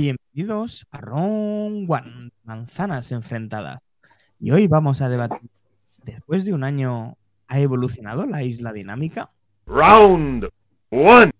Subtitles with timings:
[0.00, 3.80] Bienvenidos a Round One, manzanas enfrentadas.
[4.38, 5.50] Y hoy vamos a debatir,
[6.04, 7.16] después de un año,
[7.48, 9.32] ¿ha evolucionado la isla dinámica?
[9.66, 10.50] Round
[10.90, 11.32] one.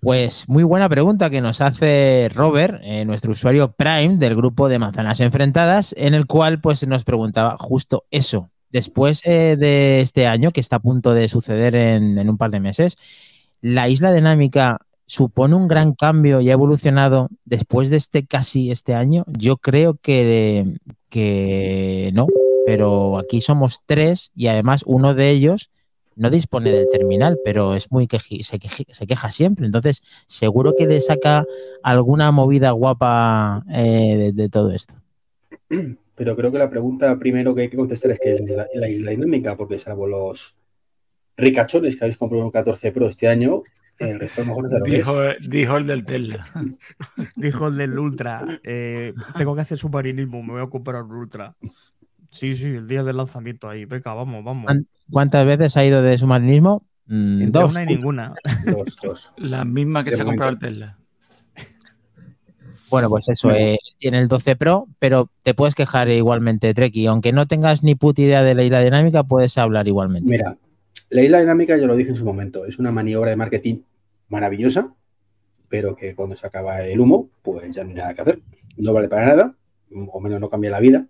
[0.00, 4.78] Pues muy buena pregunta que nos hace Robert, eh, nuestro usuario Prime del grupo de
[4.78, 8.50] Manzanas Enfrentadas, en el cual pues nos preguntaba justo eso.
[8.68, 12.50] Después eh, de este año, que está a punto de suceder en, en un par
[12.50, 12.98] de meses,
[13.62, 18.94] ¿la isla dinámica supone un gran cambio y ha evolucionado después de este casi este
[18.94, 19.24] año?
[19.38, 20.76] Yo creo que,
[21.08, 22.26] que no,
[22.66, 25.70] pero aquí somos tres y además uno de ellos
[26.14, 29.64] no dispone del terminal, pero es muy queji- se, queja siempre.
[29.66, 31.44] Entonces, seguro que le saca
[31.82, 34.94] alguna movida guapa eh, de, de todo esto.
[36.14, 38.88] Pero creo que la pregunta primero que hay que contestar es que es la, la
[38.88, 40.56] isla dinámica, porque salvo los
[41.36, 43.62] ricachones que habéis comprado un 14 Pro este año,
[43.98, 44.84] el resto mejor no.
[44.84, 45.14] Dijo,
[45.48, 46.42] dijo el del Tesla.
[47.36, 48.44] Dijo el del Ultra.
[48.64, 51.54] eh, tengo que hacer submarinismo, me voy a comprar un Ultra.
[52.30, 53.84] Sí, sí, el día del lanzamiento ahí.
[53.84, 54.64] Venga, vamos, vamos.
[54.64, 56.84] ¿Cuán- ¿Cuántas veces ha ido de submarinismo?
[57.06, 57.70] Mm, Entre dos.
[57.72, 58.34] una y ninguna.
[58.66, 59.32] Dos, dos.
[59.36, 60.98] La misma que De se ha comprado el Tesla.
[62.90, 67.06] Bueno, pues eso, eh, tiene el 12 Pro, pero te puedes quejar igualmente, Treki.
[67.06, 70.28] Aunque no tengas ni puta idea de la isla dinámica, puedes hablar igualmente.
[70.30, 70.56] Mira,
[71.12, 73.82] la isla dinámica, yo lo dije en su momento, es una maniobra de marketing
[74.28, 74.94] maravillosa,
[75.68, 78.42] pero que cuando se acaba el humo, pues ya no hay nada que hacer.
[78.78, 79.56] No vale para nada,
[80.10, 81.06] o menos no cambia la vida.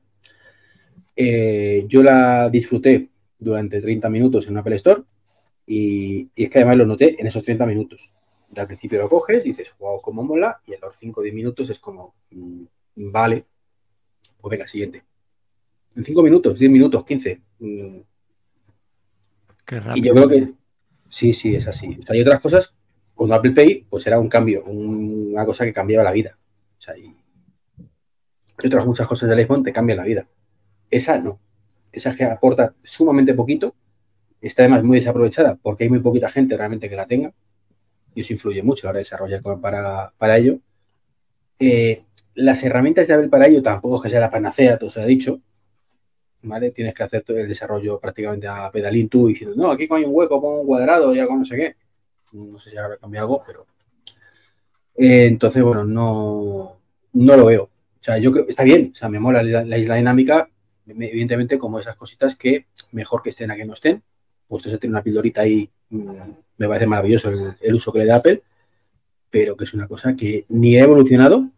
[1.14, 5.02] Eh, yo la disfruté durante 30 minutos en un Apple Store
[5.66, 8.12] y, es que además lo noté en esos 30 minutos.
[8.56, 11.34] Al principio lo coges y dices, wow, cómo mola, y a los 5 o 10
[11.34, 12.64] minutos es como, mm,
[12.96, 13.46] vale,
[14.40, 15.04] pues venga, siguiente.
[15.94, 17.40] En 5 minutos, 10 minutos, 15.
[17.60, 18.00] mm,
[19.66, 20.52] Qué y yo creo que
[21.08, 21.96] sí, sí, es así.
[22.00, 22.74] O sea, hay otras cosas,
[23.14, 26.38] con Apple Pay, pues era un cambio, un- una cosa que cambiaba la vida.
[26.78, 27.14] O sea, y,
[28.62, 30.26] y otras muchas cosas del iPhone te cambian la vida.
[30.90, 31.40] Esa no.
[31.92, 33.74] Esa es que aporta sumamente poquito,
[34.40, 37.32] está además muy desaprovechada porque hay muy poquita gente realmente que la tenga
[38.14, 40.58] y eso influye mucho a la hora de desarrollar para, para ello.
[41.58, 45.00] Eh, las herramientas de Apple para ello tampoco es que sea la panacea, todo se
[45.00, 45.40] ha dicho.
[46.42, 46.70] ¿Vale?
[46.70, 50.40] Tienes que hacer el desarrollo prácticamente a pedalín tú diciendo, no, aquí hay un hueco,
[50.40, 51.76] pongo un cuadrado, ya con no sé qué.
[52.32, 53.66] No sé si habrá cambiado algo, pero.
[54.96, 56.78] Eh, entonces, bueno, no,
[57.14, 57.64] no lo veo.
[57.64, 60.48] O sea, yo creo que está bien, o sea, me mola la, la isla dinámica,
[60.86, 64.02] me- evidentemente, como esas cositas que mejor que estén a que no estén.
[64.48, 66.10] Puesto se tiene una pildorita ahí, mm,
[66.58, 67.30] me parece maravilloso
[67.60, 68.42] el uso que le da Apple,
[69.30, 71.48] pero que es una cosa que ni ha evolucionado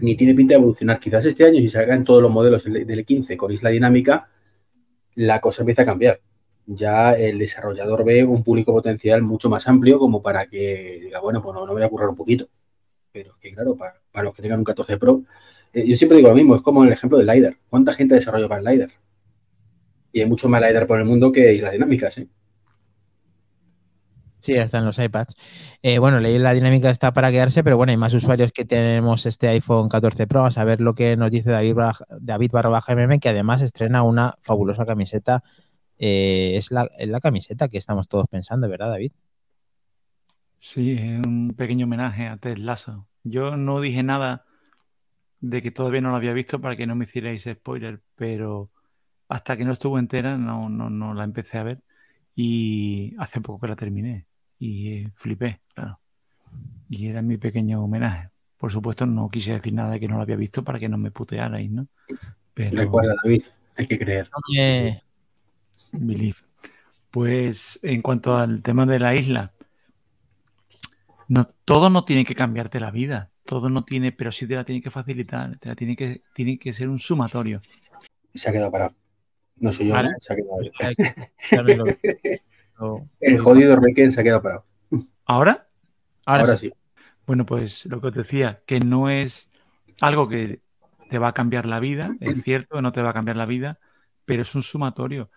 [0.00, 1.00] ni tiene pinta de evolucionar.
[1.00, 4.28] Quizás este año, si sacan todos los modelos del del 15 con isla dinámica,
[5.14, 6.20] la cosa empieza a cambiar.
[6.66, 11.42] Ya el desarrollador ve un público potencial mucho más amplio como para que diga, bueno,
[11.42, 12.48] pues no, no voy a currar un poquito.
[13.12, 15.22] Pero es que, claro, para, los que tengan un 14 Pro,
[15.72, 17.56] eh, yo siempre digo lo mismo, es como el ejemplo del LiDAR.
[17.68, 18.90] ¿Cuánta gente desarrolló para el LiDAR?
[20.12, 22.28] Y hay mucho más LiDAR por el mundo que islas dinámicas, ¿eh?
[24.40, 25.34] Sí, están los iPads.
[25.82, 29.48] Eh, bueno, la dinámica está para quedarse, pero bueno, hay más usuarios que tenemos este
[29.48, 30.44] iPhone 14 Pro.
[30.44, 31.76] A saber lo que nos dice David,
[32.20, 35.42] David barra baja MM, que además estrena una fabulosa camiseta.
[35.98, 36.88] Eh, es, la,
[37.20, 39.12] camiseta que estamos todos pensando, ¿verdad, David?
[40.60, 43.08] Sí, un pequeño homenaje a Ted Lasso.
[43.24, 44.44] Yo no dije nada
[45.40, 48.70] de que todavía no lo había visto para que no me hicierais spoiler, pero
[49.28, 51.82] hasta que no estuvo entera no, no, no la empecé a ver
[52.40, 54.27] y hace poco que la terminé
[54.58, 56.00] y eh, flipé, claro.
[56.88, 58.30] Y era mi pequeño homenaje.
[58.56, 60.98] Por supuesto, no quise decir nada de que no lo había visto para que no
[60.98, 61.86] me putearais, ¿no?
[62.54, 62.76] Pero...
[62.76, 63.42] Recuerda, David,
[63.76, 64.30] hay que creer.
[64.56, 65.00] Eh,
[65.92, 66.38] Believe.
[67.10, 69.52] Pues en cuanto al tema de la isla,
[71.28, 74.64] no, todo no tiene que cambiarte la vida, todo no tiene, pero sí te la
[74.64, 77.60] tiene que facilitar, te la tiene que, tiene que ser un sumatorio.
[78.34, 78.94] Se ha quedado parado.
[79.56, 80.10] No soy yo, Vale.
[80.10, 80.16] ¿no?
[80.20, 80.32] se
[81.56, 81.84] ha quedado.
[83.20, 84.64] El jodido Requiem se ha quedado parado.
[85.26, 85.68] Ahora,
[86.26, 86.68] Ahora, Ahora sí.
[86.68, 86.72] sí.
[87.26, 89.50] bueno, pues lo que os decía, que no es
[90.00, 90.60] algo que
[91.10, 93.78] te va a cambiar la vida, es cierto, no te va a cambiar la vida,
[94.24, 95.30] pero es un sumatorio.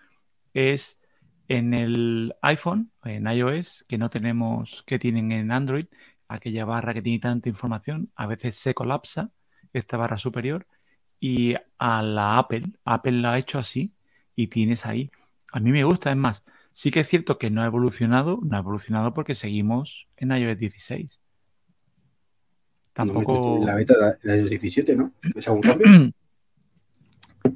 [0.53, 0.99] Es
[1.47, 5.85] en el iPhone, en iOS, que no tenemos, que tienen en Android,
[6.27, 9.31] aquella barra que tiene tanta información, a veces se colapsa
[9.73, 10.67] esta barra superior
[11.19, 13.93] y a la Apple, Apple la ha hecho así
[14.35, 15.11] y tienes ahí.
[15.51, 18.55] A mí me gusta, es más, sí que es cierto que no ha evolucionado, no
[18.55, 21.19] ha evolucionado porque seguimos en iOS 16.
[22.93, 23.59] Tampoco...
[23.65, 25.13] La beta de de 17, ¿no?
[25.35, 25.87] ¿Es algún cambio?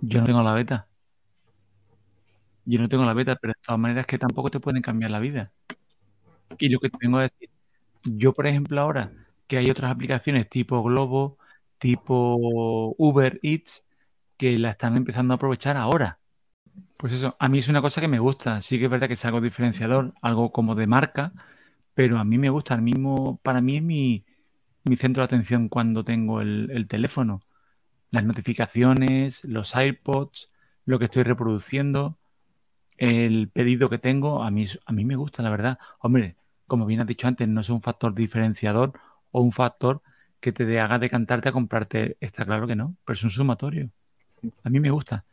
[0.01, 0.87] Yo no tengo la beta.
[2.65, 5.19] Yo no tengo la beta, pero de todas maneras que tampoco te pueden cambiar la
[5.19, 5.51] vida.
[6.57, 7.49] Y lo que te vengo a decir,
[8.03, 9.11] yo por ejemplo ahora
[9.47, 11.37] que hay otras aplicaciones tipo Globo,
[11.77, 13.83] tipo Uber Eats,
[14.37, 16.19] que la están empezando a aprovechar ahora.
[16.97, 18.61] Pues eso, a mí es una cosa que me gusta.
[18.61, 21.33] Sí que es verdad que es algo diferenciador, algo como de marca,
[21.93, 22.73] pero a mí me gusta.
[22.75, 24.25] Al mismo, para mí es mi,
[24.85, 27.41] mi centro de atención cuando tengo el, el teléfono.
[28.11, 30.51] Las notificaciones, los AirPods,
[30.85, 32.17] lo que estoy reproduciendo,
[32.97, 35.79] el pedido que tengo, a mí, a mí me gusta, la verdad.
[35.99, 36.35] Hombre,
[36.67, 38.93] como bien has dicho antes, no es un factor diferenciador
[39.31, 40.01] o un factor
[40.39, 43.89] que te haga decantarte a comprarte, está claro que no, pero es un sumatorio.
[44.63, 45.25] A mí me gusta.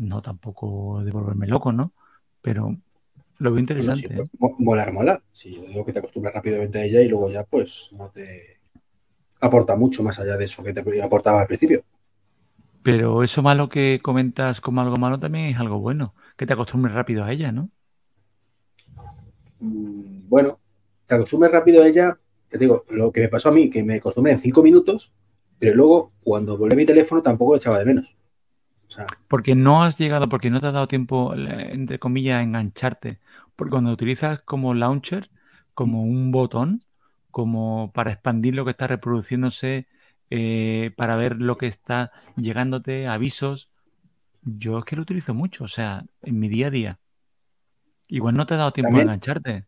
[0.00, 1.92] No tampoco de volverme loco, ¿no?
[2.42, 2.76] Pero
[3.38, 3.94] lo veo interesante.
[3.94, 5.22] Sí, pues, mo- molar, mola.
[5.32, 8.58] Si yo digo que te acostumbras rápidamente a ella y luego ya pues no te
[9.40, 11.84] aporta mucho más allá de eso que te aportaba al principio.
[12.82, 16.94] Pero eso malo que comentas como algo malo también es algo bueno, que te acostumbres
[16.94, 17.70] rápido a ella, ¿no?
[19.60, 20.58] Mm, Bueno,
[21.06, 22.18] te acostumbras rápido a ella.
[22.48, 25.12] Te digo, lo que me pasó a mí, que me acostumbré en cinco minutos,
[25.58, 28.16] pero luego cuando volví a mi teléfono tampoco lo echaba de menos.
[28.90, 32.42] O sea, Porque no has llegado, porque no te ha dado tiempo, entre comillas, a
[32.42, 33.20] engancharte.
[33.54, 35.30] Porque cuando utilizas como launcher,
[35.74, 36.82] como un botón,
[37.30, 39.86] como para expandir lo que está reproduciéndose,
[40.30, 43.70] eh, para ver lo que está llegándote, avisos,
[44.42, 46.98] yo es que lo utilizo mucho, o sea, en mi día a día.
[48.08, 49.66] Igual no te ha dado tiempo a engancharte.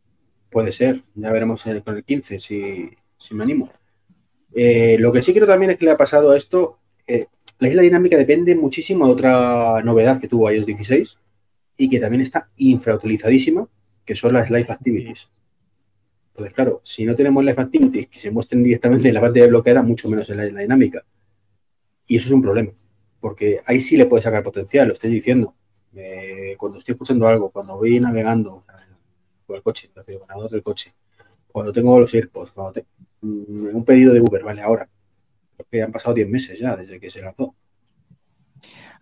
[0.50, 3.70] Puede ser, ya veremos con el 15 si, si me animo.
[4.52, 7.26] Eh, lo que sí creo también es que le ha pasado a esto, eh,
[7.62, 11.18] la isla dinámica depende muchísimo de otra novedad que tuvo iOS 16
[11.76, 13.68] y que también está infrautilizadísima,
[14.04, 15.28] que son las Live Activities.
[16.32, 19.82] Entonces, claro, si no tenemos Live Activities que se muestren directamente en la pantalla bloqueada,
[19.82, 21.04] mucho menos en la isla dinámica.
[22.06, 22.72] Y eso es un problema,
[23.20, 25.54] porque ahí sí le puede sacar potencial, lo estoy diciendo.
[25.94, 28.64] Eh, cuando estoy escuchando algo, cuando voy navegando,
[29.46, 30.04] con el coche, con
[30.54, 30.94] el coche,
[31.52, 32.86] cuando tengo los AirPods, cuando te-
[33.22, 34.88] mm, un pedido de Uber, vale, ahora,
[35.62, 37.54] porque han pasado 10 meses ya desde que se lanzó.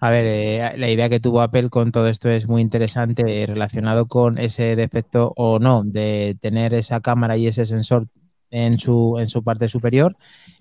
[0.03, 3.47] A ver, eh, la idea que tuvo Apple con todo esto es muy interesante eh,
[3.47, 8.09] relacionado con ese defecto o no de tener esa cámara y ese sensor
[8.51, 10.17] en su, en su parte superior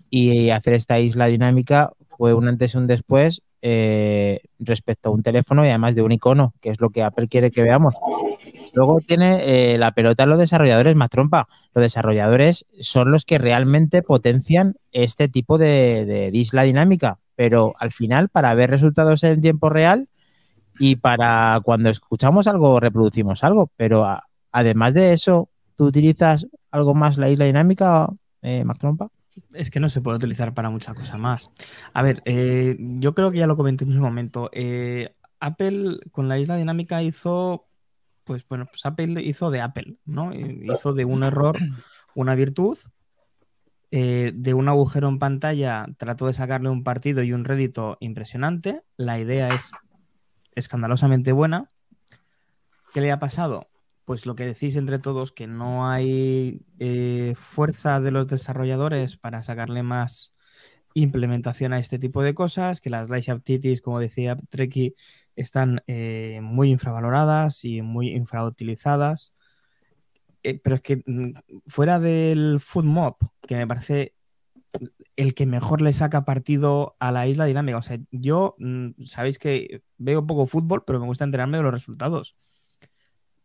[0.09, 5.23] y hacer esta isla dinámica fue un antes y un después eh, respecto a un
[5.23, 7.95] teléfono y además de un icono, que es lo que Apple quiere que veamos.
[8.73, 11.47] Luego tiene eh, la pelota los desarrolladores más trompa.
[11.73, 18.29] Los desarrolladores son los que realmente potencian este tipo de, isla dinámica, pero al final
[18.29, 20.09] para ver resultados en tiempo real
[20.79, 24.05] y para cuando escuchamos algo reproducimos algo, pero
[24.51, 28.07] además de eso, ¿tú utilizas algo más la isla dinámica,
[28.41, 29.09] eh, Mac Trompa?
[29.53, 31.49] Es que no se puede utilizar para mucha cosa más.
[31.93, 34.49] A ver, eh, yo creo que ya lo comenté en su momento.
[34.53, 37.68] eh, Apple con la isla dinámica hizo,
[38.29, 40.31] pues bueno, pues Apple hizo de Apple, ¿no?
[40.31, 41.57] Eh, Hizo de un error
[42.13, 42.77] una virtud.
[43.89, 48.83] eh, de un agujero en pantalla trató de sacarle un partido y un rédito impresionante.
[48.97, 49.71] La idea es
[50.53, 51.71] escandalosamente buena.
[52.93, 53.67] ¿Qué le ha pasado?
[54.05, 59.41] Pues lo que decís entre todos, que no hay eh, fuerza de los desarrolladores para
[59.41, 60.35] sacarle más
[60.93, 64.93] implementación a este tipo de cosas, que las Live Activities, como decía Treki,
[65.35, 69.35] están eh, muy infravaloradas y muy infrautilizadas.
[70.43, 71.31] Eh, pero es que mm,
[71.67, 74.13] fuera del Food Mob, que me parece
[75.15, 77.77] el que mejor le saca partido a la isla dinámica.
[77.77, 81.73] O sea, yo mm, sabéis que veo poco fútbol, pero me gusta enterarme de los
[81.73, 82.37] resultados.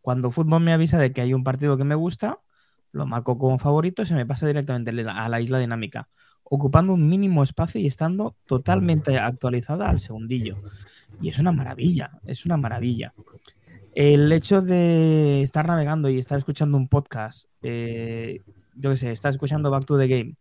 [0.01, 2.39] Cuando fútbol me avisa de que hay un partido que me gusta,
[2.91, 6.09] lo marco como favorito se me pasa directamente a la isla dinámica,
[6.45, 10.57] ocupando un mínimo espacio y estando totalmente actualizada al segundillo.
[11.21, 13.13] Y es una maravilla, es una maravilla.
[13.93, 18.41] El hecho de estar navegando y estar escuchando un podcast, eh,
[18.75, 20.35] yo qué sé, estás escuchando Back to the Game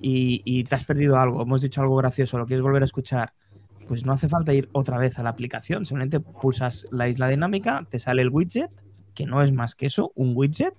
[0.00, 3.32] y, y te has perdido algo, hemos dicho algo gracioso, lo quieres volver a escuchar,
[3.86, 7.86] pues no hace falta ir otra vez a la aplicación, simplemente pulsas la isla dinámica,
[7.88, 8.70] te sale el widget,
[9.14, 10.74] que no es más que eso, un widget,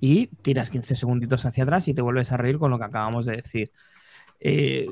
[0.00, 3.26] y tiras 15 segunditos hacia atrás y te vuelves a reír con lo que acabamos
[3.26, 3.72] de decir.
[4.40, 4.88] Eh,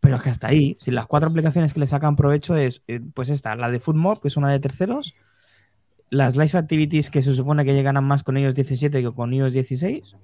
[0.00, 3.00] pero es que hasta ahí, si las cuatro aplicaciones que le sacan provecho es, eh,
[3.14, 5.14] pues esta, la de FoodMob, que es una de terceros,
[6.10, 9.52] las Live Activities que se supone que llegan más con iOS 17 que con iOS
[9.52, 10.16] 16,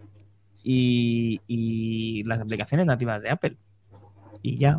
[0.64, 3.56] y, y las aplicaciones nativas de Apple.
[4.42, 4.78] Y ya.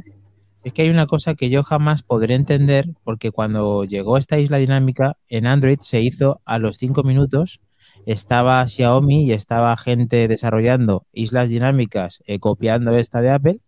[0.63, 4.57] Es que hay una cosa que yo jamás podré entender, porque cuando llegó esta isla
[4.57, 7.61] dinámica, en Android se hizo a los cinco minutos,
[8.11, 13.61] estaba Xiaomi y estaba gente desarrollando islas dinámicas, eh, copiando esta de Apple,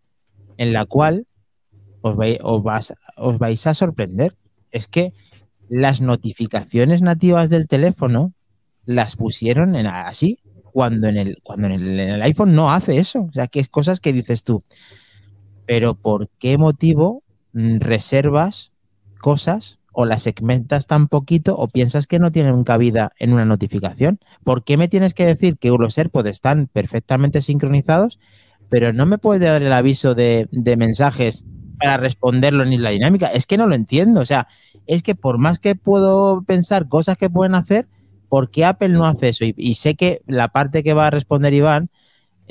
[0.57, 1.27] en la cual
[2.01, 4.35] os, vais a sorprender.
[4.71, 5.13] Es que
[5.69, 8.33] las notificaciones nativas del teléfono
[8.83, 10.39] las pusieron en así,
[10.73, 13.21] cuando en el, cuando en el iPhone no hace eso.
[13.21, 14.63] O sea, que es cosas que dices tú.
[15.67, 18.71] Pero ¿por qué motivo mm, reservas
[19.19, 24.19] cosas o las segmentas tan poquito o piensas que no tienen cabida en una notificación?
[24.43, 28.19] ¿Por qué me tienes que decir que los AirPods están perfectamente sincronizados,
[28.69, 31.43] pero no me puedes dar el aviso de, mensajes
[31.79, 33.27] para responderlo en la dinámica?
[33.27, 34.21] Es que no lo entiendo.
[34.21, 34.47] O sea,
[34.87, 37.87] es que por más que puedo pensar cosas que pueden hacer,
[38.29, 39.45] ¿por qué Apple no hace eso?
[39.45, 41.89] Y, y sé que la parte que va a responder Iván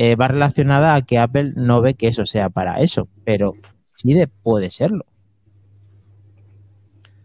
[0.03, 3.53] eh, va relacionada a que Apple no ve que eso sea para eso, pero
[3.85, 5.05] sí de, puede serlo.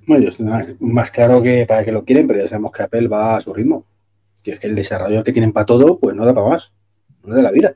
[0.07, 0.45] Bueno, estoy
[0.79, 3.53] más, claro que para que lo quieren, pero ya sabemos que Apple va a su
[3.53, 3.85] ritmo.
[4.43, 6.71] Que es que el desarrollo que tienen para todo, pues no da para más.
[7.23, 7.73] No da la vida.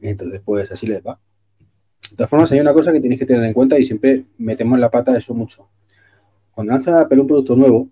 [0.00, 1.18] Entonces, pues así les va.
[2.10, 4.78] De todas formas, hay una cosa que tenéis que tener en cuenta y siempre metemos
[4.78, 5.68] la pata eso mucho.
[6.50, 7.88] Cuando lanza Apple un producto nuevo,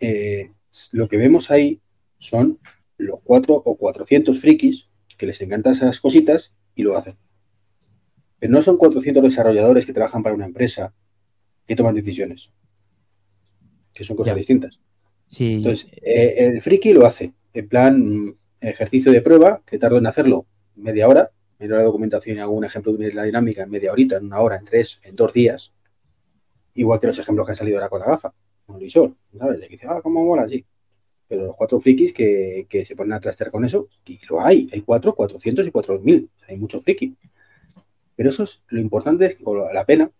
[0.00, 0.52] eh,
[0.92, 1.80] lo que vemos ahí
[2.18, 2.58] son
[2.98, 7.16] los cuatro o 400 frikis que les encantan esas cositas y lo hacen.
[8.38, 10.92] Pero no son 400 desarrolladores que trabajan para una empresa
[11.66, 12.50] que toman decisiones,
[13.96, 14.38] que son cosas Ya.
[14.38, 14.78] distintas.
[15.26, 20.06] Sí, Entonces, eh, el friki lo hace en plan ejercicio de prueba, que tardo en
[20.06, 24.18] hacerlo media hora, hora de documentación y algún ejemplo de la dinámica en media horita,
[24.18, 25.72] en una hora, en tres, en dos días.
[26.74, 28.34] Igual que los ejemplos que han salido ahora con la gafa,
[28.66, 29.58] con el visor, ¿sabes?
[29.60, 30.64] De que dice, ah, cómo mola, así.
[31.28, 34.68] Pero los cuatro frikis que, que se ponen a trastear con eso, y lo hay,
[34.72, 37.14] hay cuatro, 400 y 4000, o sea, hay muchos frikis.
[38.14, 40.10] Pero eso es lo importante, es, o la pena,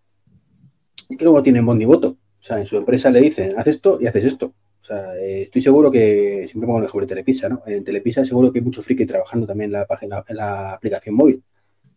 [1.09, 2.17] es que luego tienen voz ni voto.
[2.39, 4.53] O sea, en su empresa le dicen, haz esto y haces esto.
[4.81, 7.61] O sea, eh, estoy seguro que, siempre pongo el ejemplo de Telepisa, ¿no?
[7.65, 11.15] En Telepisa seguro que hay muchos frikis trabajando también en la página, en la aplicación
[11.15, 11.43] móvil.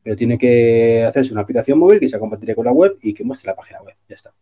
[0.03, 3.23] Pero tiene que hacerse una aplicación móvil que sea compatible con la web y que
[3.23, 3.95] muestre la página web.
[4.09, 4.33] Ya está.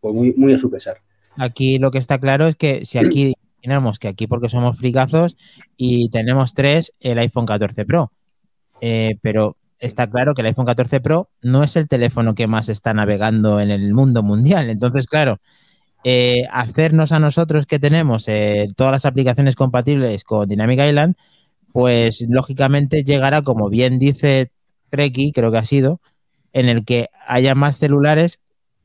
[0.00, 0.98] Pues muy, muy a su pesar.
[1.36, 5.36] Aquí lo que está claro es que si aquí imaginamos que aquí porque somos fricazos
[5.76, 8.12] y tenemos tres el iPhone 14 Pro,
[8.80, 12.68] Eh, pero está claro que el iPhone 14 Pro no es el teléfono que más
[12.68, 14.70] está navegando en el mundo mundial.
[14.70, 15.38] Entonces, claro,
[16.04, 21.16] eh, hacernos a nosotros que tenemos eh, todas las aplicaciones compatibles con Dynamic Island,
[21.72, 24.50] pues lógicamente llegará, como bien dice
[24.90, 26.00] Treki, creo que ha sido,
[26.52, 28.40] en el que haya más celulares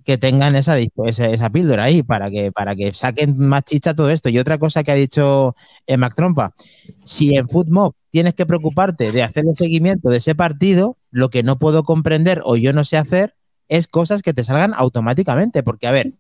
[0.10, 4.10] que tengan esa, esa, esa píldora ahí para que, para que saquen más chicha todo
[4.10, 4.30] esto.
[4.30, 6.56] Y otra cosa que ha dicho eh, Mac Trompa,
[7.04, 11.44] si en FootMob tienes que preocuparte de hacer el seguimiento de ese partido, lo que
[11.44, 13.36] no puedo comprender o yo no sé hacer
[13.68, 15.62] es cosas que te salgan automáticamente.
[15.62, 16.14] Porque, a ver,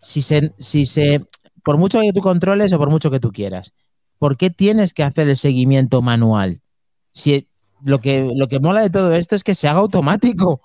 [0.00, 1.24] si se, si se,
[1.62, 3.72] por mucho que tú controles o por mucho que tú quieras,
[4.18, 6.60] ¿por qué tienes que hacer el seguimiento manual?
[7.12, 7.46] Si
[7.84, 10.60] lo que, lo que mola de todo esto es que se haga automático.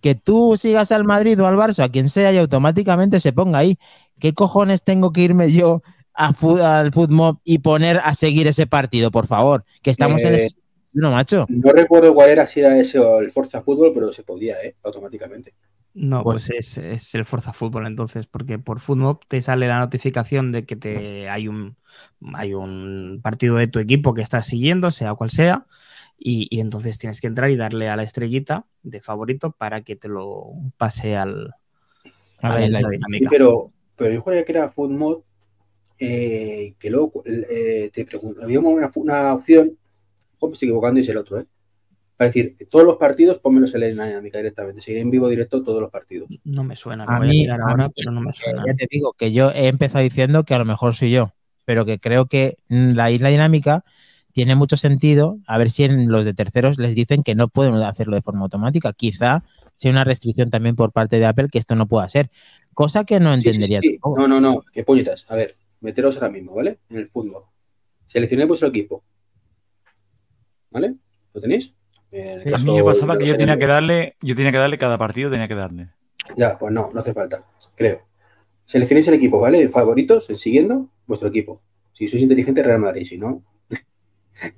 [0.00, 3.58] Que tú sigas al Madrid o al Barça, a quien sea, y automáticamente se ponga
[3.58, 3.78] ahí.
[4.18, 5.82] ¿Qué cojones tengo que irme yo
[6.14, 6.32] a
[6.78, 9.64] al Footmob y poner a seguir ese partido, por favor?
[9.82, 10.48] Que estamos en el Eh,
[10.92, 11.46] no, macho.
[11.48, 14.76] No recuerdo cuál era, si era ese o el Forza Fútbol, pero se podía, ¿eh?
[14.84, 15.54] Automáticamente.
[15.92, 19.78] No, Pues- pues, es, es el Forza Fútbol entonces, porque por Footmob te sale la
[19.78, 21.76] notificación de que te hay un
[22.34, 25.66] hay un partido de tu equipo que estás siguiendo, sea cual sea,
[26.18, 29.96] y, y entonces tienes que entrar y darle a la estrellita de favorito para que
[29.96, 31.54] te lo pase al,
[32.42, 33.30] A a ver, la la- Sí, dinámica.
[33.30, 35.18] pero, pero yo juraría que era Food Mod,
[35.98, 39.76] eh, que luego eh, te pregunto, había una, una opción,
[40.40, 41.46] oh, me estoy equivocando y es el otro, ¿eh?
[42.16, 45.80] Para decir, todos los partidos, pónmelos en la dinámica directamente, seguir en vivo directo todos
[45.80, 46.28] los partidos.
[46.44, 48.64] No me suena, A voy a mí- mirar a ahora, mí- pero no me suena.
[48.66, 51.32] Ya te digo que yo he empezado diciendo que a lo mejor soy yo,
[51.64, 53.84] pero que creo que mm, la isla dinámica
[54.34, 55.38] tiene mucho sentido.
[55.46, 58.42] A ver si en los de terceros les dicen que no pueden hacerlo de forma
[58.42, 58.92] automática.
[58.92, 59.44] Quizá
[59.76, 62.30] sea una restricción también por parte de Apple que esto no pueda ser.
[62.74, 63.98] Cosa que no Sí, sí, entendería sí.
[64.04, 65.24] No, no, no, que puñetas.
[65.28, 66.80] A ver, meteros ahora mismo, ¿vale?
[66.90, 67.44] En el fútbol.
[68.06, 69.04] Seleccioné vuestro equipo.
[70.72, 70.96] ¿Vale?
[71.32, 71.72] ¿Lo tenéis?
[72.10, 74.58] En el A caso mí me pasaba que yo tenía que darle, yo tenía que
[74.58, 75.90] darle cada partido, tenía que darle.
[76.36, 77.44] Ya, pues no, no hace falta,
[77.76, 78.02] creo.
[78.64, 79.68] Seleccionéis el equipo, ¿vale?
[79.68, 81.62] Favoritos, siguiendo, vuestro equipo.
[81.92, 83.44] Si sois inteligentes, Real Madrid, si no.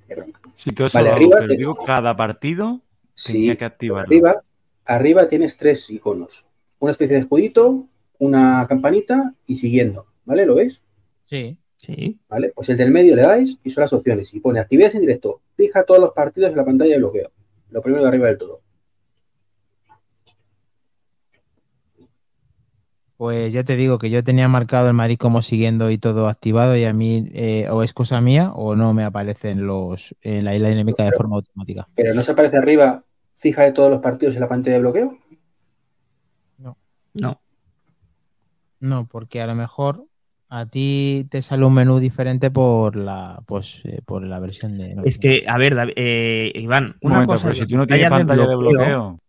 [0.09, 0.41] Qué broma.
[0.55, 2.81] Si todo eso Vale, lo hago, arriba pero te- digo, cada partido
[3.15, 4.07] Sí, tenía que activarlo.
[4.07, 4.43] arriba,
[4.85, 6.47] arriba tienes tres iconos.
[6.79, 7.87] Una especie de escudito,
[8.19, 10.47] una campanita y siguiendo, ¿vale?
[10.47, 10.81] ¿Lo veis?
[11.25, 11.57] Sí.
[11.77, 12.51] Sí, ¿Vale?
[12.55, 14.35] Pues el del medio le dais y son las opciones.
[14.35, 15.41] Y pone actividades en directo.
[15.57, 17.31] Fija todos los partidos en la pantalla de bloqueo.
[17.71, 18.61] Lo primero de arriba del todo.
[23.17, 26.77] Pues ya te digo que yo tenía marcado el Madrid como siguiendo y todo activado
[26.77, 30.55] y a mí eh, o es cosa mía o no me aparecen los en la
[30.55, 31.89] isla dinámica de forma automática.
[31.95, 33.05] Pero no se aparece arriba,
[33.35, 35.19] fija de todos los partidos en la pantalla de bloqueo.
[37.15, 37.41] no.
[38.79, 40.05] No, porque a lo mejor
[40.49, 44.95] a ti te sale un menú diferente por la, pues, eh, por la versión de.
[45.05, 47.87] Es que, a ver, David- eh, Iván, Un una momento, cosa pero si tú no
[47.87, 49.21] tienes pantalla pantalla de bloqueo.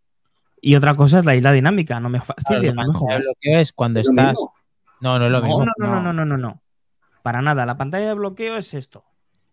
[0.61, 1.99] Y otra cosa es la isla dinámica.
[1.99, 3.23] No me Claro, fastidies, la no me de jodas.
[3.25, 4.37] bloqueo es cuando Es lo estás.
[4.99, 5.65] No, no es lo No, mismo.
[5.65, 6.61] no, no, no, no, no, no, no.
[7.23, 7.65] Para nada.
[7.65, 9.03] La pantalla de bloqueo es esto.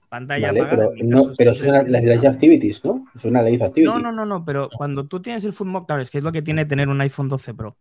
[0.08, 0.90] Pantalla Vale, apagada.
[0.94, 3.06] pero, no, pero son las live activities, ¿no?
[3.14, 3.90] Es una live activity.
[3.92, 6.30] No, no, no, no, pero cuando tú tienes el Footmog, claro, es que es lo
[6.32, 7.76] que tiene tener un iPhone 12 Pro.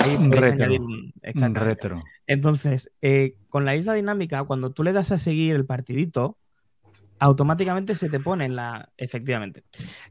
[0.00, 0.74] Ahí Un retro.
[0.74, 2.02] un- Un retro.
[2.26, 6.36] Entonces, eh, con la isla dinámica, cuando tú le das a seguir el partidito,
[7.20, 9.64] automáticamente se te pone en la, efectivamente,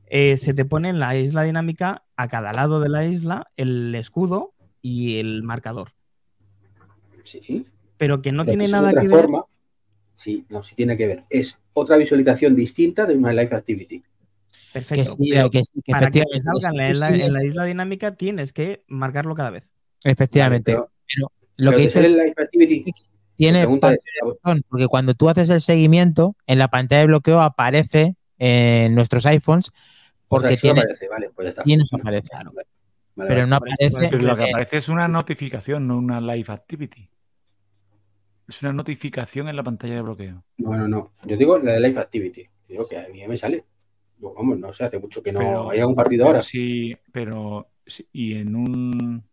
[0.07, 3.93] eh, se te pone en la isla dinámica a cada lado de la isla el
[3.95, 5.93] escudo y el marcador,
[7.23, 7.65] Sí.
[7.97, 9.17] pero que no pero tiene nada otra que ver.
[9.19, 9.43] forma.
[10.15, 11.23] Sí, no, sí tiene que ver.
[11.29, 14.03] Es otra visualización distinta de una live activity.
[14.73, 15.01] Perfecto.
[15.03, 18.15] Que sí, pero que sí, que para que te salga en la, en isla dinámica
[18.15, 19.71] tienes que marcarlo cada vez.
[20.03, 20.73] Efectivamente.
[20.73, 22.83] Vale, pero- lo pero que dice el live activity.
[23.37, 27.39] Tiene parte de razón, porque cuando tú haces el seguimiento, en la pantalla de bloqueo
[27.41, 29.79] aparece en nuestros iPhones, o sea,
[30.27, 31.63] porque tiene, aparece, vale, pues ya está.
[31.65, 32.29] y nos aparece.
[32.33, 32.67] Vale, vale,
[33.15, 33.47] pero vale.
[33.47, 34.07] no aparece.
[34.09, 37.09] Pero lo que eh, aparece es una notificación, no una live activity.
[38.47, 40.43] Es una notificación en la pantalla de bloqueo.
[40.57, 41.11] No, no, no.
[41.25, 42.47] Yo digo la de live activity.
[42.67, 43.65] Digo que a mí me sale.
[44.19, 46.41] Vamos, no sé, hace mucho que no Pero- hay algún partido Pero ahora.
[46.41, 49.23] sí, pero sí, y en un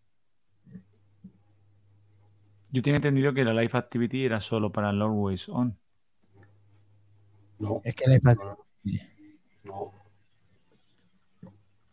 [2.75, 5.77] yo tenía entendido que la live activity era solo para el always on.
[7.61, 8.59] No, es que le fa- no,
[9.65, 9.93] no.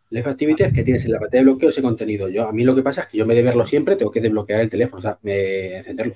[0.09, 2.27] Live activity es que tienes en la pantalla de bloqueo ese contenido.
[2.27, 4.19] Yo, a mí lo que pasa es que yo me de verlo siempre, tengo que
[4.19, 6.15] desbloquear el teléfono, o sea, me, encenderlo.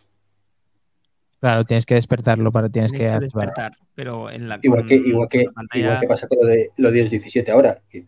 [1.39, 4.95] Claro, tienes que despertarlo para tienes Tienes que despertar, pero en la Igual con- que,
[4.95, 7.81] igual que, pantalla- igual que pasa con lo de los 10 17 ahora.
[7.89, 8.05] que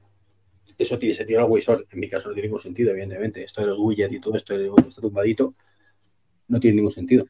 [0.78, 1.84] eso tiene sentido always on.
[1.92, 3.44] En mi caso no tiene ningún sentido, evidentemente.
[3.44, 5.56] Esto de los widgets y todo esto, está tumbadito,
[6.48, 7.26] no tiene ningún sentido.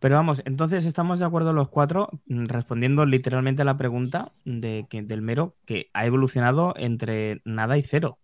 [0.00, 4.86] Pero vamos, entonces estamos de acuerdo los cuatro mm, respondiendo literalmente a la pregunta de
[4.90, 8.18] que, del mero que ha evolucionado entre nada y cero.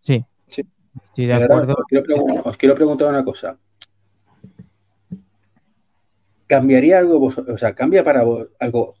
[0.00, 0.24] Sí.
[0.48, 0.62] Sí.
[1.02, 1.76] Estoy de ahora acuerdo.
[1.78, 3.58] Os quiero, pregun- os quiero preguntar una cosa.
[6.46, 8.96] ¿Cambiaría algo vos, o sea, cambia para vos algo,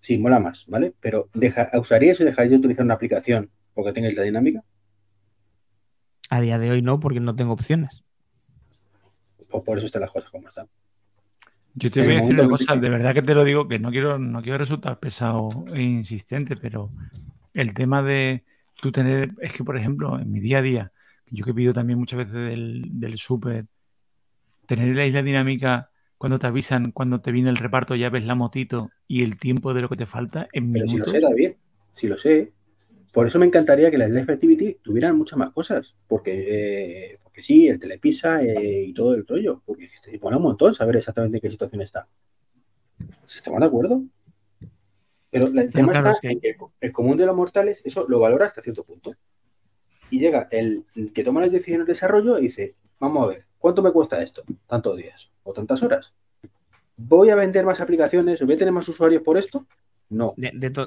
[0.00, 0.94] sí, mola más, ¿vale?
[1.00, 4.62] Pero deja, ¿usaríais o dejaríais de utilizar una aplicación porque tengáis la dinámica?
[6.28, 8.04] A día de hoy no, porque no tengo opciones.
[9.50, 10.68] O por eso están las cosas como están.
[11.74, 13.90] Yo te voy a decir una cosa, de verdad que te lo digo, que no
[13.90, 16.90] quiero, no quiero resultar pesado e insistente, pero
[17.54, 18.44] el tema de
[18.80, 20.92] tú tener, es que por ejemplo, en mi día a día,
[21.26, 23.66] yo que pido también muchas veces del, del súper,
[24.66, 28.34] tener la isla dinámica cuando te avisan, cuando te viene el reparto, ya ves la
[28.34, 31.52] motito y el tiempo de lo que te falta en Pero si lo sé, David,
[31.92, 32.52] si lo sé.
[33.10, 35.96] Por eso me encantaría que las Live Activity tuvieran muchas más cosas.
[36.06, 39.62] Porque, eh, sí, el telepisa eh, y todo el rollo.
[39.64, 42.08] Porque es que te pone un montón saber exactamente en qué situación está.
[43.26, 44.02] ¿Estamos de acuerdo?
[45.30, 47.82] Pero el Pero tema claro, está es que- en que el, común de los mortales
[47.84, 49.14] eso lo valora hasta cierto punto.
[50.10, 53.46] Y llega el, el que toma las decisiones de desarrollo y dice, vamos a ver,
[53.58, 54.42] ¿cuánto me cuesta esto?
[54.66, 56.12] Tantos días o tantas horas.
[56.96, 58.42] ¿Voy a vender más aplicaciones?
[58.42, 59.66] ¿Voy a tener más usuarios por esto?
[60.10, 60.34] No.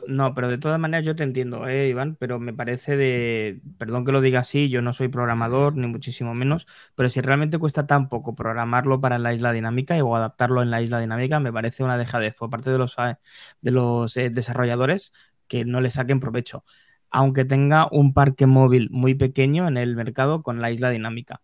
[0.07, 4.03] No, pero de todas maneras yo te entiendo, eh, Iván, pero me parece de, perdón
[4.03, 7.87] que lo diga así, yo no soy programador, ni muchísimo menos, pero si realmente cuesta
[7.87, 11.85] tan poco programarlo para la isla dinámica o adaptarlo en la isla dinámica, me parece
[11.85, 13.15] una dejadez por parte de los, eh,
[13.61, 15.13] de los eh, desarrolladores
[15.47, 16.65] que no le saquen provecho,
[17.09, 21.41] aunque tenga un parque móvil muy pequeño en el mercado con la isla dinámica.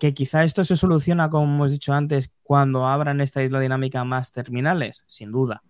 [0.00, 4.32] Que quizá esto se soluciona, como hemos dicho antes, cuando abran esta isla dinámica más
[4.32, 5.62] terminales, sin duda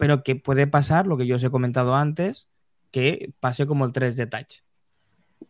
[0.00, 2.54] pero que puede pasar, lo que yo os he comentado antes,
[2.90, 4.62] que pase como el 3D Touch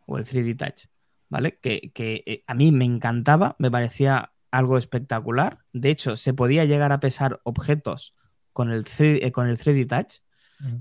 [0.07, 0.91] o el 3D Touch,
[1.29, 1.61] ¿vale?
[1.63, 5.61] Que, que, eh, a mí me encantaba, me parecía algo espectacular.
[5.73, 8.17] De hecho, se podía llegar a pesar objetos
[8.53, 10.15] con el 3D, eh, con el 3D Touch,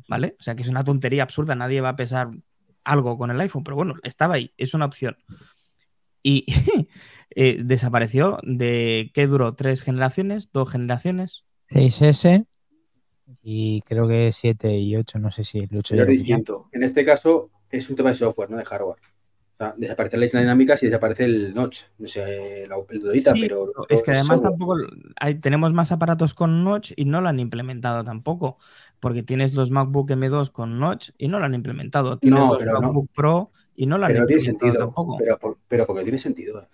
[0.08, 0.36] ¿vale?
[0.40, 2.32] O sea, que es una tontería absurda, nadie va a pesar
[2.84, 5.16] algo con el iPhone, pero bueno, estaba ahí, es una opción.
[6.24, 6.44] Y
[7.36, 9.54] eh, desapareció de, ¿qué duró?
[9.54, 10.52] ¿Tres generaciones?
[10.52, 11.46] ¿Dos generaciones?
[11.70, 12.48] 6S
[13.42, 16.68] y creo que 7 y 8, no sé si el 8 Pero ya es distinto.
[16.72, 19.00] En este caso es un tema de software, no de hardware.
[19.00, 23.34] O sea, desaparece la isla dinámica si desaparece el notch, no sé, la el Dorita,
[23.34, 24.52] Sí, pero es que además software.
[24.52, 24.76] tampoco
[25.18, 28.58] hay, tenemos más aparatos con notch y no lo han implementado tampoco,
[29.02, 32.18] porque tienes los MacBook M2 con notch y no lo han implementado.
[32.20, 32.82] Tienes No, los no.
[32.82, 34.78] MacBook Pro y no lo han Pero no tiene sentido.
[34.78, 35.16] tampoco.
[35.18, 35.40] Pero,
[35.70, 36.68] pero porque tiene sentido.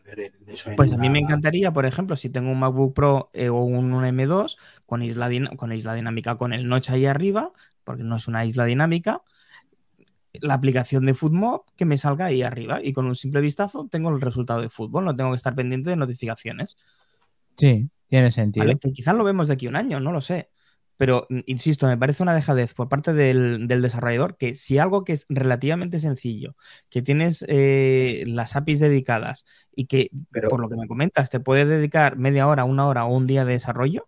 [0.47, 3.49] Eso en Pues a mí me encantaría, por ejemplo, si tengo un MacBook Pro eh,
[3.49, 8.01] o un, un M2 con isla, con isla dinámica, con el notch ahí arriba, porque
[8.01, 9.21] no es una isla dinámica,
[10.33, 14.09] la aplicación de fútbol que me salga ahí arriba y con un simple vistazo tengo
[14.09, 16.75] el resultado de fútbol, no tengo que estar pendiente de notificaciones.
[17.55, 18.65] Sí, tiene sentido.
[18.65, 18.79] ¿vale?
[18.79, 20.49] Que quizás lo vemos de aquí a un año, no lo sé.
[20.97, 25.03] Pero, mm, insisto, me parece una dejadez por parte del, del desarrollador que si algo
[25.03, 26.55] que es relativamente sencillo,
[26.89, 31.39] que tienes eh, las APIs dedicadas y que, Pero- por lo que me comentas, te
[31.39, 34.07] puedes dedicar media hora, una hora o un día de desarrollo,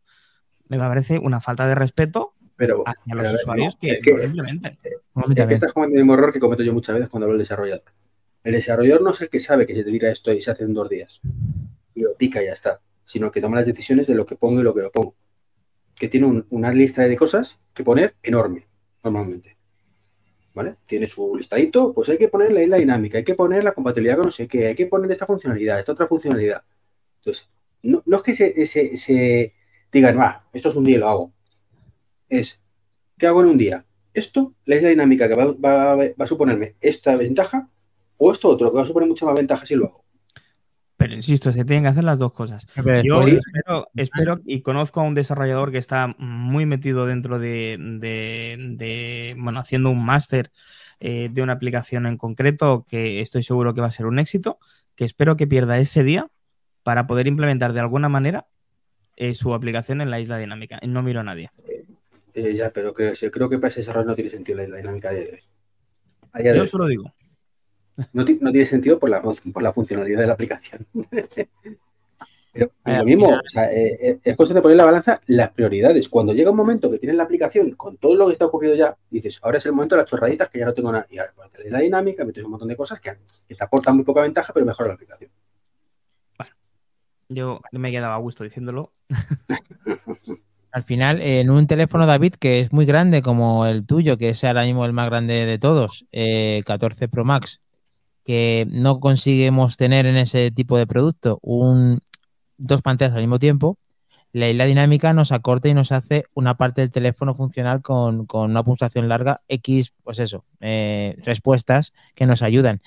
[0.70, 4.14] me parece una falta de respeto Pero, hacia pero los usuarios no, que, es que-
[4.14, 5.52] mí es que también.
[5.52, 7.84] estás cometiendo el mismo error que cometo yo muchas veces cuando hablo del desarrollador.
[8.44, 10.64] El desarrollador no es el que sabe que se te tira esto y se hace
[10.64, 11.20] en dos días.
[11.96, 12.80] Y lo pica y ya está.
[13.06, 15.16] Sino que toma las decisiones de lo que pongo y lo que no pongo.
[16.00, 18.68] Que tiene un- una lista de cosas que poner enorme,
[19.04, 19.58] normalmente.
[20.54, 20.76] ¿Vale?
[20.88, 24.16] Tiene su listadito, pues hay que poner la isla dinámica, hay que poner la compatibilidad
[24.18, 26.64] con no sé qué, hay que poner esta funcionalidad, esta otra funcionalidad.
[27.20, 27.50] Entonces,
[27.84, 29.54] no, es que se,
[29.92, 31.34] digan, va, esto es un día y lo hago.
[32.30, 32.60] Es,
[33.18, 33.86] ¿qué hago en un día?
[34.14, 37.70] Esto, la isla dinámica que va, va- va a suponerme esta ventaja,
[38.18, 40.06] o esto otro, que va a suponer mucha más ventaja si lo hago.
[40.98, 42.66] Pero insisto, se tienen que hacer las dos cosas.
[42.74, 47.78] Pero Yo espero, espero y conozco a un desarrollador que está muy metido dentro de,
[47.80, 50.52] de- de, bueno, haciendo un máster
[51.00, 54.58] eh, de una aplicación en concreto que estoy seguro que va a ser un éxito,
[54.96, 56.28] que espero que pierda ese día
[56.82, 58.48] para poder implementar de alguna manera
[59.18, 60.80] eh, su aplicación en la isla dinámica.
[60.82, 61.52] Y no miro a nadie.
[62.34, 63.14] Eh, ya, pero creo,
[63.50, 65.32] que para ese desarrollo no tiene sentido la isla dinámica a día de
[66.52, 66.56] hoy.
[66.56, 67.14] Yo solo digo.
[68.14, 70.86] No, ti- no tiene sentido por la, por la funcionalidad de la aplicación.
[72.54, 75.52] Pero lo mismo, o sea, eh, eh, es cuestión de poner en la balanza las
[75.52, 76.10] prioridades.
[76.10, 78.98] Cuando llega un momento que tienes la aplicación con todo lo que está ocurrido ya,
[79.12, 81.06] dices, ahora es el momento de las chorraditas que ya no tengo nada.
[81.10, 83.12] Y ahora pones la dinámica, metes un montón de cosas que,
[83.48, 85.30] que te aportan muy poca ventaja, pero mejora la aplicación.
[87.30, 88.94] Yo me quedaba a gusto diciéndolo.
[90.72, 94.44] Al final, en un teléfono David que es muy grande como el tuyo, que es
[94.44, 97.62] ahora mismo el más grande de todos, eh, 14 Pro Max,
[98.28, 102.00] que no conseguimos tener en ese tipo de producto un,
[102.58, 103.78] dos pantallas al mismo tiempo,
[104.34, 108.52] la isla dinámica nos acorta y nos hace una parte del teléfono funcional con, con
[108.52, 112.82] una pulsación larga, X, pues eso, eh, respuestas que nos ayudan.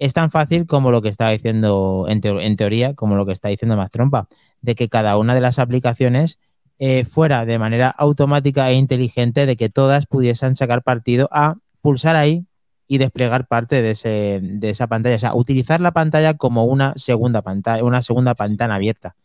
[0.00, 3.32] Es tan fácil como lo que estaba diciendo, en, teo- en teoría, como lo que
[3.32, 4.26] está diciendo Más Trompa,
[4.62, 6.40] de que cada una de las aplicaciones
[6.80, 12.16] eh, fuera de manera automática e inteligente de que todas pudiesen sacar partido a pulsar
[12.16, 12.46] ahí
[12.92, 15.16] y desplegar parte de, ese, de esa pantalla.
[15.16, 19.16] O sea, utilizar la pantalla como una segunda pantalla, una segunda pantalla abierta.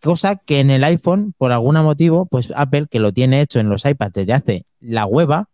[0.00, 3.68] Cosa que en el iPhone, por algún motivo, pues Apple, que lo tiene hecho en
[3.68, 5.50] los iPads desde hace la hueva,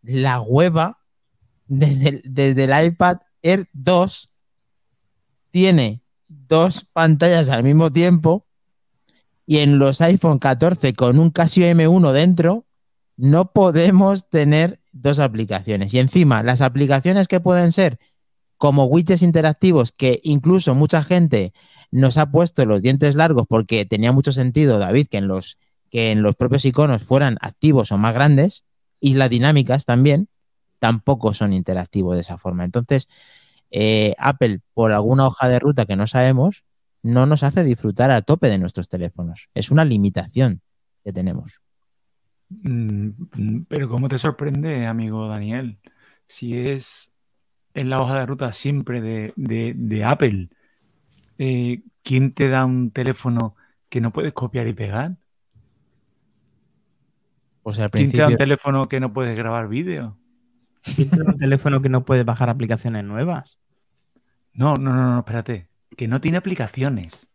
[0.00, 1.00] la hueva,
[1.66, 4.30] desde desde el iPad Air 2,
[5.50, 8.46] tiene dos pantallas al mismo tiempo
[9.44, 12.64] y en los iPhone 14 con un Casio M1 dentro,
[13.18, 15.94] no podemos tener dos aplicaciones.
[15.94, 17.98] Y encima, las aplicaciones que pueden ser
[18.56, 21.52] como widgets interactivos, que incluso mucha gente
[21.90, 25.58] nos ha puesto los dientes largos porque tenía mucho sentido, David, que en los,
[25.90, 28.64] que en los propios iconos fueran activos o más grandes,
[29.00, 30.28] y las dinámicas también,
[30.78, 32.64] tampoco son interactivos de esa forma.
[32.64, 33.08] Entonces,
[33.70, 36.64] eh, Apple, por alguna hoja de ruta que no sabemos,
[37.02, 39.48] no nos hace disfrutar a tope de nuestros teléfonos.
[39.54, 40.60] Es una limitación
[41.02, 41.60] que tenemos.
[42.50, 45.78] Mm, Pero ¿cómo te sorprende, amigo Daniel?
[46.26, 47.12] Si es
[47.74, 50.48] en la hoja de ruta siempre de, de- de Apple,
[51.38, 53.56] eh, ¿quién te da un teléfono
[53.88, 55.16] que no puedes copiar y pegar?
[57.62, 60.16] Pues al ¿Quién te da un teléfono que no puedes grabar vídeo?
[60.82, 63.58] ¿Quién tiene un teléfono que no puede bajar aplicaciones nuevas?
[64.54, 65.68] No, no, no, no, espérate.
[65.96, 67.28] Que no tiene aplicaciones.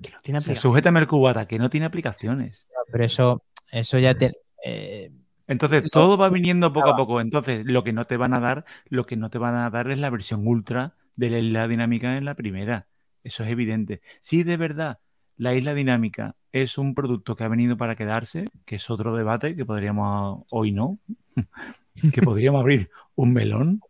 [0.00, 0.58] Que no tiene O sea, aplicaciones.
[0.60, 2.66] sujétame el cubata, que no tiene aplicaciones.
[2.90, 4.32] pero eso, eso ya te,
[4.64, 5.10] eh,
[5.46, 7.20] Entonces, todo va viniendo poco a poco.
[7.20, 9.90] Entonces, lo que no te van a dar, lo que no te van a dar
[9.90, 12.86] es la versión ultra de la isla dinámica en la primera.
[13.24, 14.00] Eso es evidente.
[14.20, 14.98] Si de verdad
[15.36, 19.54] la isla dinámica es un producto que ha venido para quedarse, que es otro debate
[19.54, 20.98] que podríamos, hoy no,
[22.12, 23.80] que podríamos abrir un melón,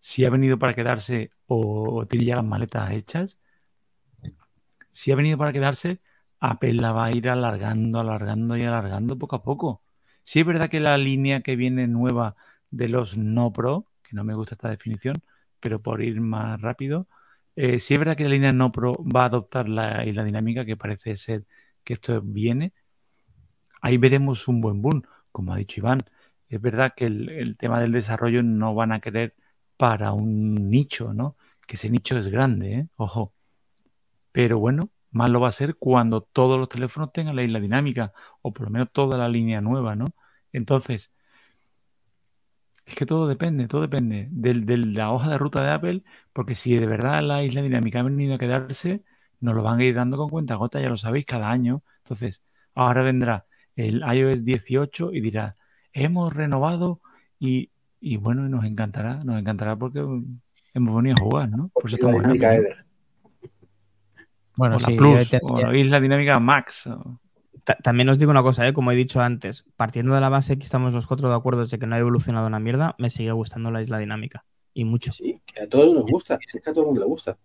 [0.00, 3.38] si ha venido para quedarse o, o tiene ya las maletas hechas,
[4.90, 5.98] si ha venido para quedarse,
[6.40, 9.82] Apple la va a ir alargando, alargando y alargando poco a poco.
[10.22, 12.36] Sí es verdad que la línea que viene nueva
[12.70, 15.16] de los no pro, que no me gusta esta definición,
[15.60, 17.08] pero por ir más rápido,
[17.56, 20.64] eh, sí es verdad que la línea no pro va a adoptar la, la dinámica
[20.64, 21.44] que parece ser
[21.84, 22.72] que esto viene.
[23.80, 26.00] Ahí veremos un buen boom, como ha dicho Iván.
[26.48, 29.34] Es verdad que el, el tema del desarrollo no van a querer
[29.76, 31.36] para un nicho, ¿no?
[31.66, 32.88] Que ese nicho es grande, ¿eh?
[32.96, 33.34] Ojo.
[34.32, 38.12] Pero bueno, más lo va a ser cuando todos los teléfonos tengan la isla dinámica,
[38.42, 40.06] o por lo menos toda la línea nueva, ¿no?
[40.52, 41.12] Entonces,
[42.84, 46.02] Es que todo depende, todo depende de la hoja de ruta de Apple,
[46.32, 49.02] porque si de verdad la isla dinámica ha venido a quedarse,
[49.40, 51.82] nos lo van a ir dando con cuenta gota, ya lo sabéis, cada año.
[52.04, 52.42] Entonces,
[52.74, 55.56] ahora vendrá el iOS 18 y dirá,
[55.92, 57.00] hemos renovado
[57.38, 60.00] y, y bueno, nos encantará, nos encantará porque
[60.74, 61.70] hemos venido a jugar, ¿no?
[61.78, 62.68] Por eso estamos en dinámica Apple, ¿no?
[62.68, 62.86] Ever.
[64.56, 66.86] Bueno, O la sí, Plus, o la isla dinámica Max.
[66.86, 67.20] o-
[67.64, 68.72] Ta- También os digo una cosa, ¿eh?
[68.72, 71.78] como he dicho antes, partiendo de la base que estamos los cuatro de acuerdo de
[71.78, 74.44] que no ha evolucionado una mierda, me sigue gustando la isla dinámica.
[74.72, 75.12] Y mucho.
[75.12, 76.38] Sí, que a todos nos gusta.
[76.54, 77.36] Es que a todo el mundo le gusta.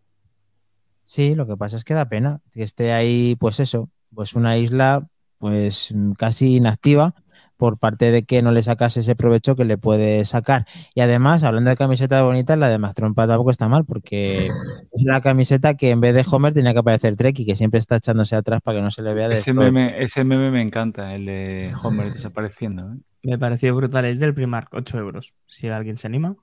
[1.01, 4.57] Sí, lo que pasa es que da pena que esté ahí, pues eso, pues una
[4.57, 5.07] isla
[5.39, 7.15] pues casi inactiva
[7.61, 10.65] por parte de que no le sacas ese provecho que le puede sacar.
[10.95, 15.03] Y además, hablando de camisetas bonitas, la de Max Trompa tampoco está mal, porque es
[15.03, 18.35] una camiseta que en vez de Homer tenía que aparecer Treki, que siempre está echándose
[18.35, 21.27] atrás para que no se le vea de Ese meme, ese meme me encanta, el
[21.27, 22.93] de Homer desapareciendo.
[22.93, 22.97] ¿eh?
[23.21, 24.05] Me pareció brutal.
[24.05, 25.35] Es del Primark, 8 euros.
[25.45, 26.35] Si alguien se anima.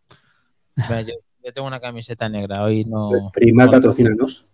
[0.76, 3.10] Yo, yo tengo una camiseta negra, hoy no.
[3.32, 4.46] Primar no- patrocínanos.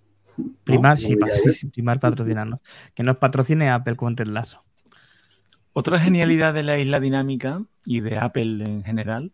[0.65, 1.07] Primar, ¿No?
[1.09, 2.61] sí, pa- sí, Primar patrocinarnos.
[2.95, 4.64] Que nos patrocine Apple con Ted Lasso.
[5.75, 9.33] Otra genialidad de la isla dinámica y de Apple en general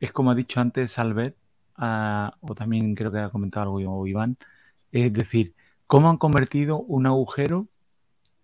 [0.00, 1.36] es, como ha dicho antes Albert,
[1.76, 4.36] ah, o también creo que ha comentado algo Iván,
[4.92, 5.54] es decir,
[5.86, 7.68] cómo han convertido un agujero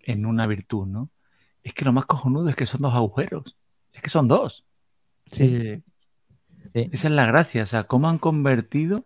[0.01, 1.11] en una virtud, ¿no?
[1.63, 3.57] Es que lo más cojonudo es que son dos agujeros.
[3.93, 4.65] Es que son dos.
[5.27, 5.59] Sí, sí,
[6.73, 6.89] sí.
[6.93, 7.65] Esa es la gracia.
[7.65, 9.05] O sea, cómo han convertido,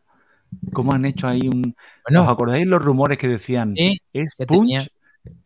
[0.73, 1.75] cómo han hecho ahí un.
[2.09, 3.75] ¿Os acordáis los rumores que decían?
[3.77, 4.87] sí, Es que punch, tenía-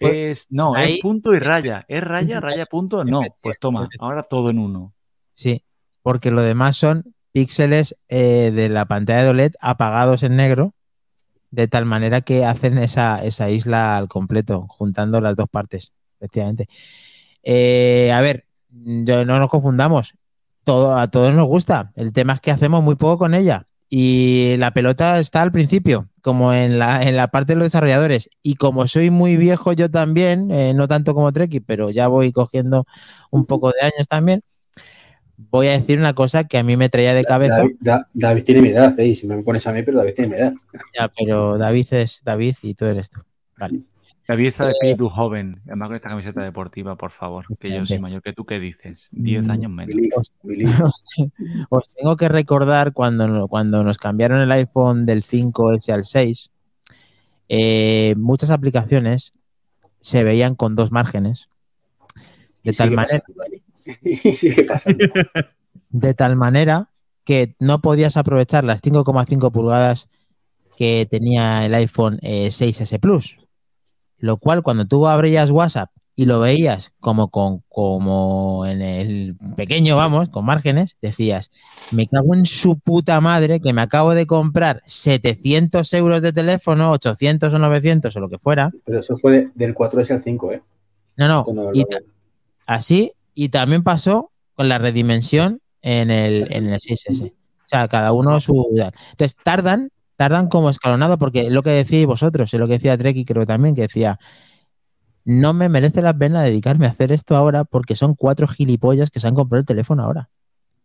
[0.01, 0.47] es.
[0.51, 1.85] No, ahí- es punto y raya.
[1.89, 3.05] ¿Es raya, raya, punto?
[3.05, 3.21] No.
[3.43, 4.93] Pues toma, ahora todo en uno.
[5.33, 5.63] sí,
[6.03, 10.75] porque lo demás son píxeles eh, de la pantalla de OLED apagados en negro,
[11.51, 16.69] de tal manera que hacen esa, esa isla al completo, juntando las dos partes, efectivamente.
[17.43, 20.15] Eh, a ver, yo- no nos confundamos,
[20.65, 23.67] todo, a todos nos gusta, el tema es que hacemos muy poco con ella.
[23.91, 28.29] Y la pelota está al principio, como en la, en la parte de los desarrolladores.
[28.43, 32.31] Y como soy muy viejo yo también, eh, no tanto como Treki, pero ya voy
[32.33, 32.87] cogiendo
[33.31, 34.43] un poco de años también,
[35.51, 37.59] voy a decir una cosa que a mí me traía de cabeza.
[37.59, 39.15] David, Da- David tiene mi edad, ¿eh?
[39.15, 40.53] Si me pones a mí, pero David tiene mi edad.
[40.95, 43.21] Ya, pero David es David y tú eres tú.
[43.57, 43.81] Vale.
[44.29, 45.61] Está de Eh, espíritu joven.
[45.67, 47.47] Además con esta camiseta deportiva, por favor.
[47.59, 49.09] Que yo soy mayor que tú, ¿qué dices?
[49.11, 49.95] Diez Mm, años menos.
[50.17, 50.65] Os- Billy.
[50.85, 51.05] os,
[51.71, 56.51] os tengo que recordar cuando, cuando nos cambiaron el iPhone del 5S al 6,
[57.49, 59.33] eh, muchas aplicaciones
[60.03, 61.49] se veían con dos márgenes.
[62.63, 63.23] De Y tal manera,
[65.91, 66.91] de tal manera
[67.25, 70.11] que no podías aprovechar las 5,5 pulgadas
[70.77, 73.39] que tenía el iPhone eh, 6S Plus.
[74.19, 79.97] Lo cual, cuando tú abrías WhatsApp y lo veías como, con, como en el pequeño,
[79.97, 81.51] vamos, con márgenes, decías,
[81.93, 86.91] me cago en su puta madre que me acabo de comprar 700 euros de teléfono,
[86.91, 88.73] 800 o 900 o lo que fuera.
[88.85, 90.63] Pero eso fue de- del 4S al 5, ¿eh?
[91.17, 91.85] No, no, y
[92.67, 97.31] así, y también pasó con la redimensión en el, en el 6S.
[97.31, 98.67] O sea, cada uno su...
[99.11, 103.25] Entonces, tardan, tardan como escalonado, porque lo que decíais vosotros, es lo que decía Treki,
[103.25, 104.19] creo también, que decía,
[105.25, 109.21] no me merece la pena dedicarme a hacer esto ahora porque son cuatro gilipollas que
[109.21, 110.29] se han comprado el teléfono ahora.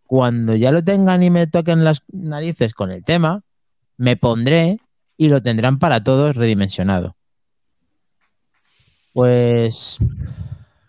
[0.05, 3.41] Cuando ya lo tengan y me toquen las narices con el tema,
[3.97, 4.79] me pondré
[5.17, 7.15] y lo tendrán para todos redimensionado.
[9.13, 9.97] Pues,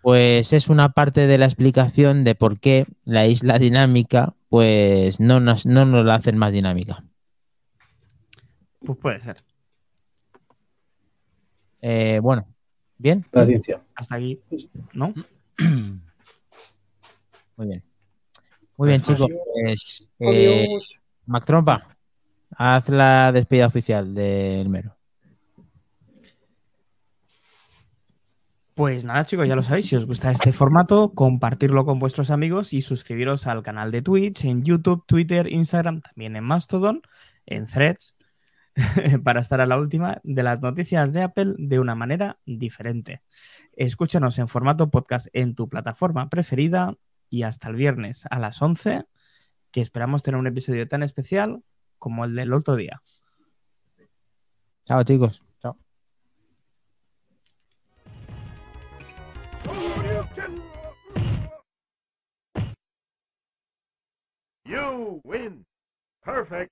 [0.03, 5.41] pues es una parte de la explicación de por qué la isla dinámica, pues no
[5.41, 7.05] nos, no nos la hacen más dinámica.
[8.85, 9.43] Pues puede ser.
[11.81, 12.47] Eh, bueno,
[12.99, 13.83] bien, Paciencia.
[13.95, 14.41] Hasta aquí,
[14.93, 15.15] ¿no?
[17.57, 17.83] muy bien.
[18.77, 19.29] Muy bien, chicos.
[19.53, 20.67] Pues, eh,
[21.27, 21.97] Mac Trompa,
[22.57, 24.97] haz la despedida oficial del mero.
[28.75, 29.87] Pues nada, chicos, ya lo sabéis.
[29.87, 34.45] Si os gusta este formato, compartirlo con vuestros amigos y suscribiros al canal de Twitch,
[34.45, 37.03] en YouTube, Twitter, Instagram, también en Mastodon,
[37.47, 38.17] en Threads,
[39.25, 43.23] para estar a la última de las noticias de Apple de una manera diferente.
[43.73, 46.97] Escúchanos en formato podcast en tu plataforma preferida
[47.31, 49.05] y hasta el viernes a las 11,
[49.71, 51.63] que esperamos tener un episodio tan especial
[51.99, 53.01] como el del otro día.
[54.85, 55.43] Chao, chicos.
[55.61, 55.77] Chao.
[64.67, 65.65] You win.
[66.23, 66.71] Perfect.